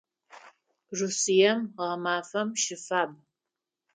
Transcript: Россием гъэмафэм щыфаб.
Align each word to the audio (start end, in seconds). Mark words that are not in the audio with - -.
Россием 0.97 1.59
гъэмафэм 1.77 2.47
щыфаб. 2.61 3.11